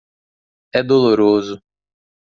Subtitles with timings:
[0.73, 1.61] É doloroso.